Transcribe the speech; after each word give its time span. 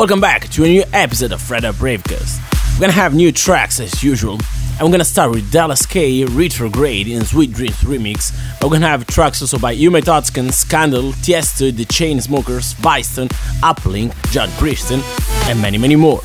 Welcome 0.00 0.22
back 0.22 0.48
to 0.52 0.64
a 0.64 0.66
new 0.66 0.82
episode 0.94 1.30
of 1.30 1.42
Fred 1.42 1.66
Up 1.66 1.74
Bravecast. 1.74 2.40
We're 2.72 2.80
gonna 2.80 2.94
have 2.94 3.12
new 3.14 3.30
tracks 3.30 3.80
as 3.80 4.02
usual, 4.02 4.38
and 4.78 4.80
we're 4.80 4.92
gonna 4.92 5.04
start 5.04 5.30
with 5.30 5.52
Dallas 5.52 5.84
K 5.84 6.24
Retrograde 6.24 7.06
in 7.06 7.22
Sweet 7.22 7.52
Dreams 7.52 7.76
remix. 7.82 8.32
We're 8.62 8.70
gonna 8.70 8.88
have 8.88 9.06
tracks 9.06 9.42
also 9.42 9.58
by 9.58 9.76
Yume 9.76 10.02
Totskin, 10.02 10.52
Scandal, 10.52 11.12
Tiesto, 11.12 11.70
The 11.76 11.84
Chainsmokers, 11.84 12.80
Bison, 12.82 13.28
Uplink, 13.62 14.14
John 14.32 14.48
Christian, 14.52 15.02
and 15.50 15.60
many, 15.60 15.76
many 15.76 15.96
more. 15.96 16.22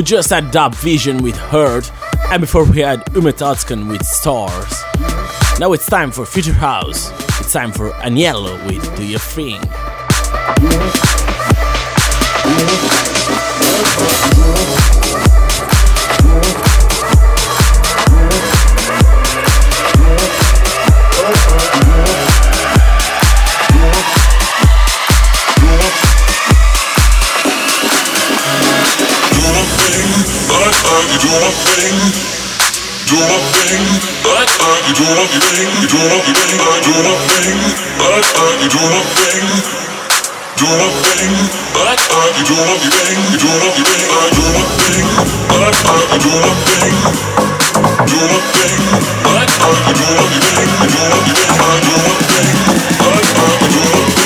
We 0.00 0.04
just 0.04 0.30
had 0.30 0.50
Dub 0.50 0.74
Vision 0.76 1.22
with 1.22 1.36
Hurt, 1.36 1.92
and 2.30 2.40
before 2.40 2.64
we 2.64 2.78
had 2.78 3.04
Umetatskan 3.12 3.86
with 3.86 4.02
Stars. 4.02 4.82
Now 5.60 5.74
it's 5.74 5.84
time 5.84 6.10
for 6.10 6.24
Future 6.24 6.54
House. 6.54 7.10
It's 7.38 7.52
time 7.52 7.70
for 7.70 7.90
Aniello 7.90 8.56
with 8.64 8.96
Do 8.96 9.04
Your 9.06 9.18
Thing. 9.18 9.60
Thing, 33.70 33.86
I, 34.26 34.42
I, 34.42 34.82
you 34.82 34.94
do 34.98 35.06
my 35.14 35.26
thing, 35.30 35.70
you 35.78 35.86
do 35.86 36.02
my 36.10 36.18
thing, 36.26 36.58
I 36.58 36.82
do 36.82 36.96
my 37.06 37.14
thing, 37.30 37.60
I, 38.02 38.18
I, 38.18 38.50
you 38.58 38.66
do 38.66 38.82
my 38.82 39.02
thing, 39.14 39.46
do 40.58 40.66
my 40.74 40.90
thing, 41.06 41.34
I, 41.78 41.94
I, 41.94 42.26
you 42.34 42.44
do 42.50 42.58
my 42.66 42.74
thing, 42.82 43.18
you 43.30 43.38
do 43.38 43.52
my 43.62 43.70
thing, 43.70 44.02
I 44.10 44.26
do 44.34 44.46
my 44.50 44.64
thing, 44.74 45.06
I, 45.50 45.70
I, 45.70 46.02
you 46.10 46.18
do 46.18 46.34
my 46.34 46.52
thing, 46.66 46.98
do 48.10 48.20
my 48.26 48.40
thing, 48.58 48.74
I, 49.22 49.46
I, 49.46 49.78
you 49.86 49.94
do 49.94 50.08
my 50.18 50.38
thing, 50.50 50.70
you 50.74 50.88
do 50.90 51.02
my 51.06 51.30
thing, 51.30 51.50
I 51.50 51.78
do 51.78 51.94
my 51.94 52.14
thing, 52.26 52.58
I, 52.98 53.18
I, 53.22 53.54
you 53.60 53.70
do 53.70 53.84
my 53.86 54.19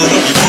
Lord. 0.00 0.39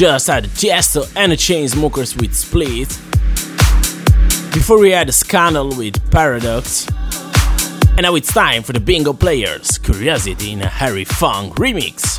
Just 0.00 0.28
had 0.28 0.44
Tiesto 0.44 1.12
and 1.14 1.30
the 1.30 1.36
Chainsmokers 1.36 2.18
with 2.18 2.34
Split. 2.34 2.88
Before 4.50 4.78
we 4.78 4.92
had 4.92 5.10
a 5.10 5.12
Scandal 5.12 5.76
with 5.76 6.10
Paradox. 6.10 6.88
And 7.98 8.04
now 8.04 8.14
it's 8.14 8.32
time 8.32 8.62
for 8.62 8.72
the 8.72 8.80
bingo 8.80 9.12
players. 9.12 9.76
Curiosity 9.76 10.52
in 10.52 10.62
a 10.62 10.68
Harry 10.68 11.04
Funk 11.04 11.56
remix. 11.56 12.18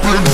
back. 0.00 0.32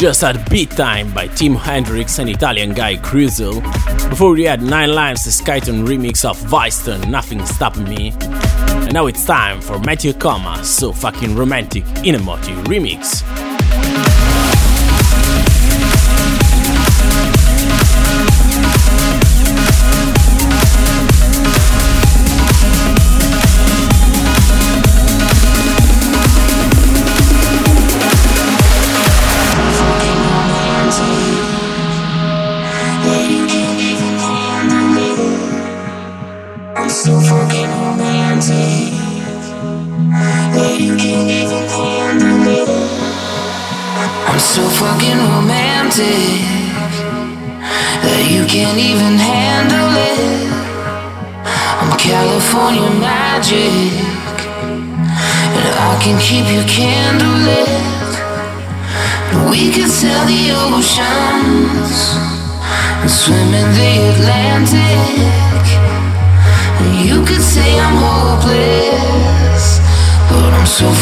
just 0.00 0.22
had 0.22 0.48
Beat 0.48 0.70
Time 0.70 1.12
by 1.12 1.26
Tim 1.26 1.54
Hendrix 1.54 2.18
and 2.20 2.30
Italian 2.30 2.72
guy 2.72 2.96
Cruzel. 2.96 3.60
Before 4.08 4.32
we 4.32 4.44
had 4.44 4.62
Nine 4.62 4.94
Lives' 4.94 5.26
Skyton 5.26 5.86
remix 5.86 6.24
of 6.24 6.38
Vicetone, 6.38 7.10
Nothing 7.10 7.44
Stopping 7.44 7.84
Me. 7.84 8.14
And 8.22 8.94
now 8.94 9.08
it's 9.08 9.26
time 9.26 9.60
for 9.60 9.78
Matthew 9.80 10.14
Koma, 10.14 10.64
So 10.64 10.90
Fucking 10.94 11.36
Romantic, 11.36 11.84
in 12.02 12.14
a 12.14 12.18
multi 12.18 12.52
remix. 12.64 13.49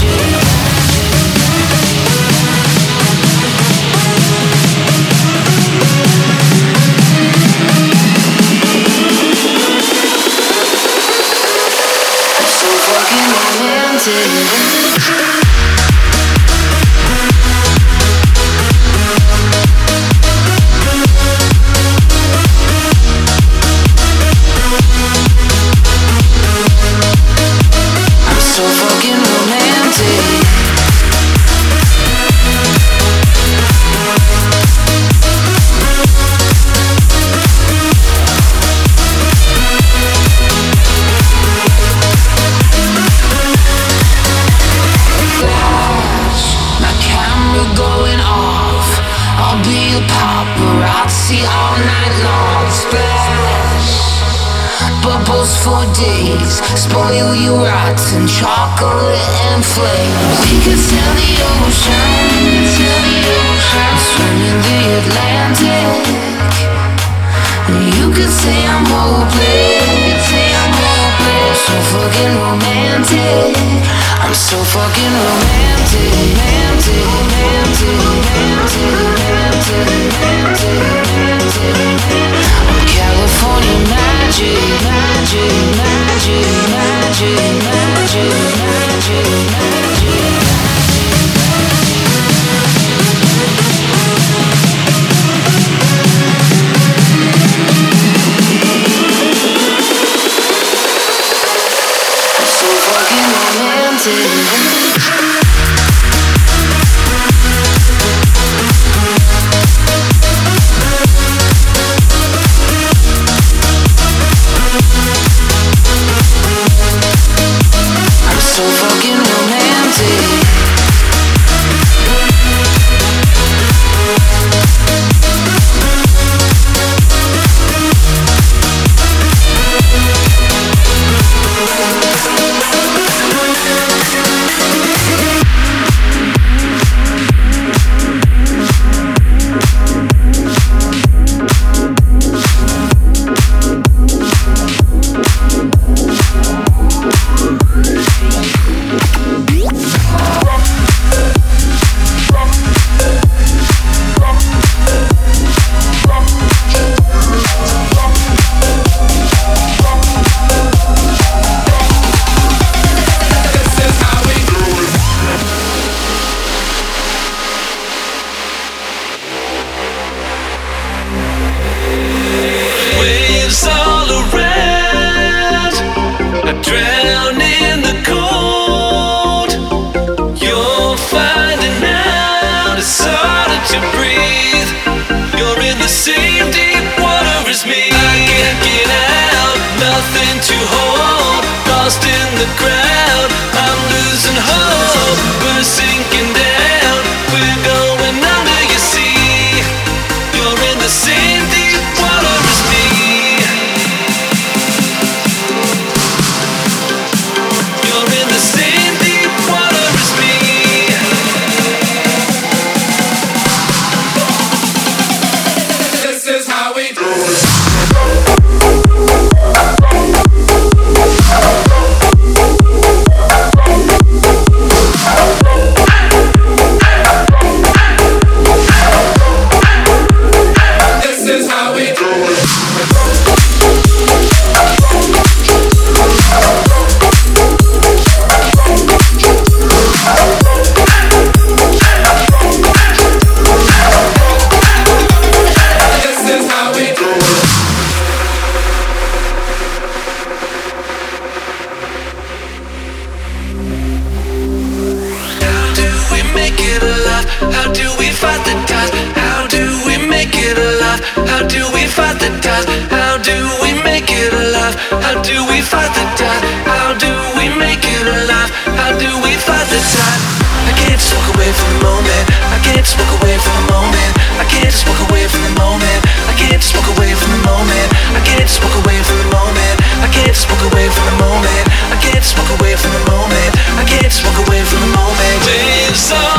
How 265.04 265.20
do 265.22 265.36
we 265.52 265.60
fight 265.62 265.92
the 265.92 266.06
tide? 266.16 266.44
How 266.64 266.96
do 266.96 267.12
we 267.36 267.52
make 267.60 267.84
it 267.84 268.06
alive? 268.08 268.50
How 268.80 268.96
do 268.96 269.10
we 269.20 269.36
fight 269.36 269.68
the 269.68 269.82
tide? 269.82 270.22
I 270.64 270.72
can't 270.80 270.96
just 270.96 271.12
walk 271.12 271.36
away 271.36 271.52
from 271.52 271.70
the 271.76 271.82
moment. 271.84 272.26
I 272.54 272.58
can't 272.64 272.80
just 272.80 272.96
walk 272.96 273.12
away 273.20 273.36
from 273.38 273.56
the 273.60 273.66
moment. 273.74 274.12
I 274.40 274.46
can't 274.48 274.72
just 274.72 274.88
walk 274.88 275.00
away 275.10 275.28
from 275.28 275.44
the 275.44 275.56
moment. 275.60 276.00
I 276.30 276.34
can't 276.38 276.62
just 276.62 276.72
walk 276.76 276.88
away 276.96 277.12
from 277.12 277.32
the 277.36 277.44
moment. 277.44 277.90
I 278.16 278.22
can't 278.24 278.48
just 278.48 278.62
walk 278.64 278.76
away 278.80 278.98
from 279.04 279.18
the 279.20 279.28
moment. 279.36 279.76
I 280.00 280.08
can't 280.08 280.32
just 280.32 280.48
walk 280.48 280.64
away 280.72 280.88
from 280.88 281.06
the 281.12 281.16
moment. 281.20 281.66
I 281.92 281.96
can't 282.00 282.24
just 282.24 282.34
walk 282.40 282.52
away 282.56 282.74
from 282.80 282.92
the 282.96 283.04
moment. 283.12 283.52
I 283.76 283.84
can't 283.84 284.08
just 284.08 284.24
walk 284.24 284.40
away 284.48 284.62
from 284.64 284.80
the 284.80 284.92
moment. 284.96 285.38
Waves 285.44 286.12
all 286.16 286.39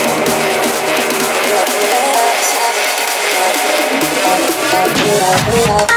Oh, 4.83 5.91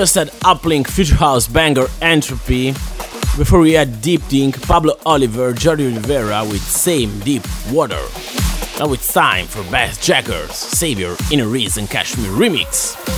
just 0.00 0.14
had 0.14 0.28
Uplink 0.44 0.86
Future 0.88 1.14
House 1.14 1.48
banger 1.48 1.86
Entropy. 2.02 2.72
Before 3.38 3.60
we 3.60 3.72
had 3.72 4.02
Deep 4.02 4.20
Dink, 4.28 4.60
Pablo 4.60 4.92
Oliver, 5.06 5.54
Jordi 5.54 5.86
Rivera 5.94 6.44
with 6.44 6.60
Same 6.60 7.18
Deep 7.20 7.42
Water. 7.70 8.04
Now 8.78 8.92
it's 8.92 9.10
time 9.10 9.46
for 9.46 9.62
Bassjackers, 9.72 10.50
Savior, 10.50 11.16
Inner 11.32 11.48
Reason 11.48 11.86
KSHMR 11.86 12.36
remix. 12.36 13.15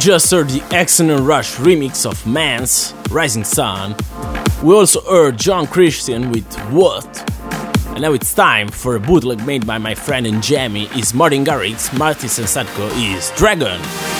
just 0.00 0.30
heard 0.30 0.48
the 0.48 0.62
excellent 0.74 1.26
Rush 1.26 1.56
remix 1.56 2.10
of 2.10 2.26
Man's 2.26 2.94
Rising 3.10 3.44
Sun. 3.44 3.94
We 4.62 4.74
also 4.74 5.02
heard 5.02 5.36
John 5.36 5.66
Christian 5.66 6.30
with 6.30 6.50
What? 6.70 7.04
And 7.90 8.00
now 8.00 8.14
it's 8.14 8.32
time 8.32 8.68
for 8.68 8.96
a 8.96 9.00
bootleg 9.00 9.44
made 9.46 9.66
by 9.66 9.76
my 9.76 9.94
friend 9.94 10.26
and 10.26 10.42
Jamie 10.42 10.88
is 10.96 11.12
Martin 11.12 11.44
Garrix, 11.44 11.96
Martin 11.98 12.30
and 12.30 12.92
is 12.96 13.30
Dragon. 13.36 14.19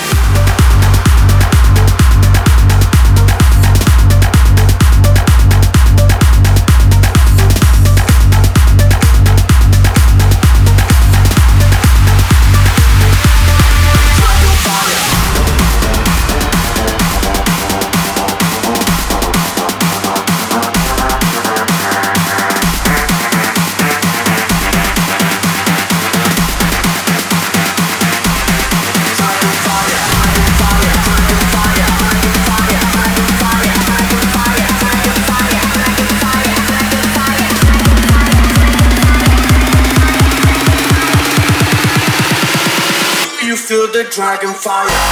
dragon 44.11 44.53
fire. 44.53 45.10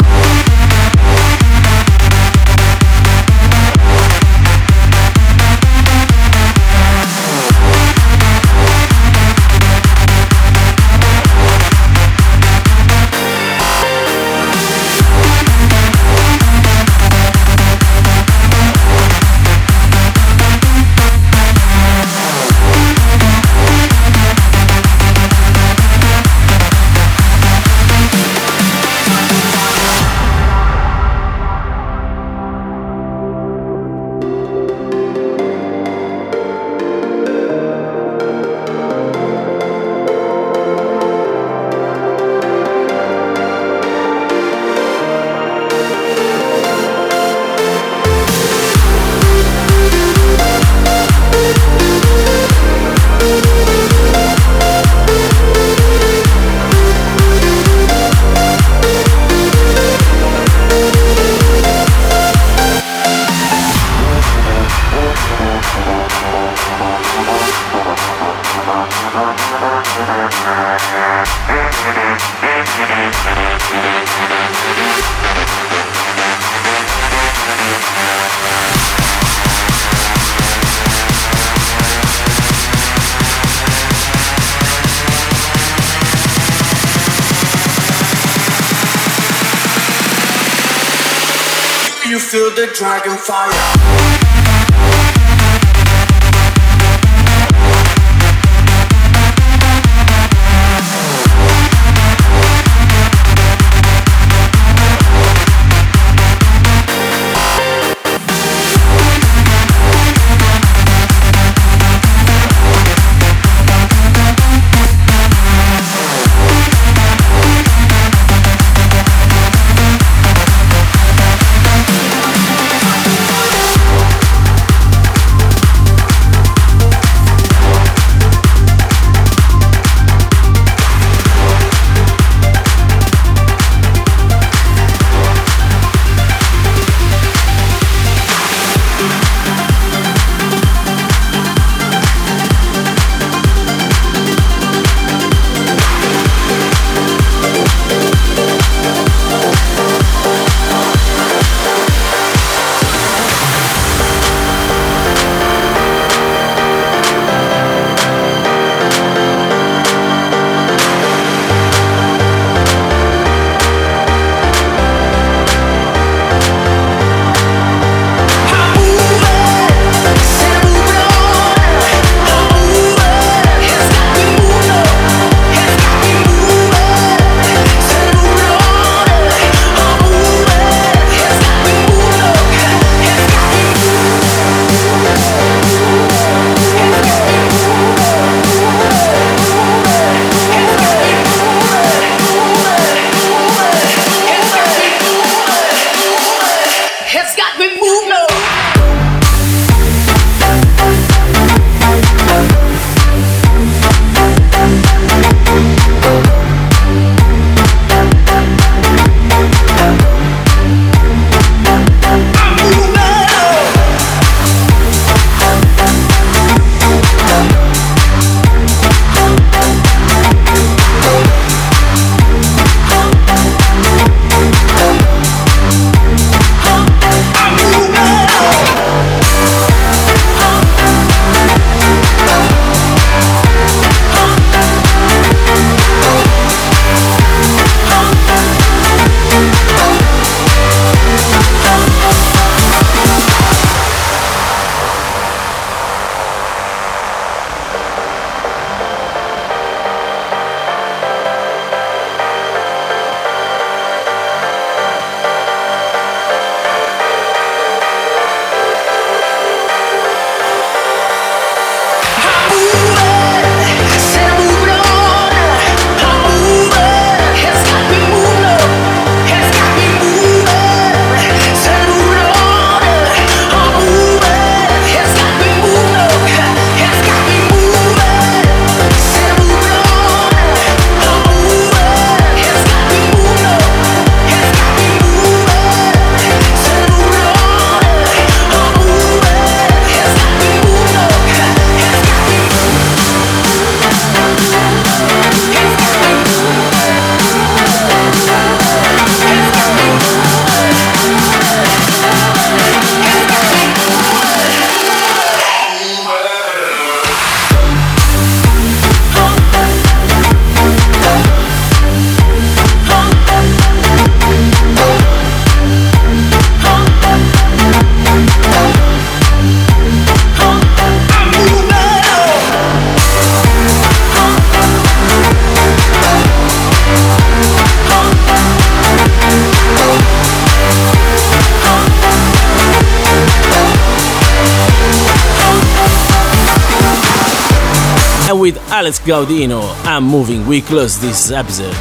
Alex 338.90 339.02
Gaudino, 339.02 339.62
I'm 339.86 340.04
moving. 340.04 340.48
We 340.48 340.62
close 340.62 341.00
this 341.00 341.30
episode. 341.30 341.76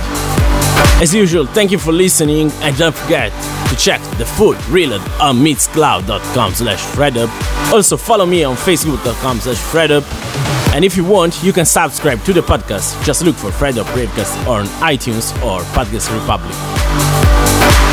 As 1.01 1.15
usual, 1.15 1.47
thank 1.47 1.71
you 1.71 1.79
for 1.79 1.91
listening 1.91 2.51
and 2.61 2.77
don't 2.77 2.95
forget 2.95 3.33
to 3.71 3.77
check 3.77 3.99
the 4.19 4.27
full 4.27 4.55
reload 4.69 5.01
on 5.19 5.37
mixcloud.com 5.37 6.53
slash 6.53 6.81
fredup. 6.95 7.31
Also 7.73 7.97
follow 7.97 8.27
me 8.27 8.45
on 8.45 8.57
facebook.com 8.57 9.41
slash 9.41 9.57
fredup. 9.57 10.05
And 10.75 10.85
if 10.85 10.99
you 10.99 11.05
want, 11.05 11.43
you 11.43 11.51
can 11.51 11.65
subscribe 11.65 12.23
to 12.25 12.35
the 12.35 12.43
podcast. 12.43 13.03
Just 13.07 13.25
look 13.25 13.37
for 13.37 13.51
Fredup 13.53 13.85
Bravecast 13.95 14.47
on 14.47 14.67
iTunes 14.87 15.33
or 15.43 15.63
Podcast 15.73 16.15
Republic. 16.15 16.53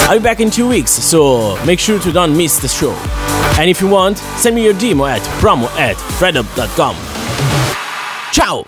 I'll 0.10 0.20
be 0.20 0.24
back 0.24 0.42
in 0.42 0.52
two 0.52 0.68
weeks, 0.68 0.92
so 0.92 1.56
make 1.64 1.80
sure 1.80 2.00
to 2.00 2.12
don't 2.12 2.36
miss 2.36 2.60
the 2.60 2.68
show. 2.68 2.92
And 3.58 3.70
if 3.70 3.80
you 3.80 3.88
want, 3.88 4.18
send 4.18 4.58
me 4.58 4.66
your 4.66 4.74
demo 4.74 5.06
at 5.06 5.22
promo 5.40 5.68
at 5.80 5.96
fredup.com. 5.96 6.96
Ciao! 8.34 8.66